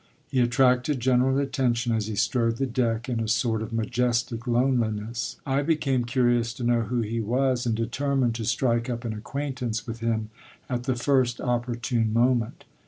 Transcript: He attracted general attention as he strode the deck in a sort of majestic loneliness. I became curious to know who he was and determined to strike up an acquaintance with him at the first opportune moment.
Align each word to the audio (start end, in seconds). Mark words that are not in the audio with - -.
He 0.31 0.39
attracted 0.41 0.99
general 0.99 1.37
attention 1.37 1.93
as 1.93 2.07
he 2.07 2.15
strode 2.15 2.57
the 2.57 2.65
deck 2.65 3.07
in 3.07 3.19
a 3.19 3.27
sort 3.27 3.61
of 3.61 3.71
majestic 3.71 4.47
loneliness. 4.47 5.35
I 5.45 5.61
became 5.61 6.05
curious 6.05 6.55
to 6.55 6.63
know 6.63 6.81
who 6.81 7.01
he 7.01 7.19
was 7.19 7.67
and 7.67 7.75
determined 7.75 8.33
to 8.37 8.45
strike 8.45 8.89
up 8.89 9.05
an 9.05 9.13
acquaintance 9.13 9.85
with 9.85 9.99
him 9.99 10.31
at 10.67 10.85
the 10.85 10.95
first 10.95 11.39
opportune 11.39 12.11
moment. 12.13 12.65